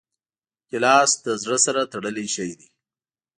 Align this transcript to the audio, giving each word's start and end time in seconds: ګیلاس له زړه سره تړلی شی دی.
ګیلاس 0.69 1.11
له 1.25 1.33
زړه 1.43 1.57
سره 1.65 1.81
تړلی 1.93 2.27
شی 2.35 2.49
دی. 2.59 2.67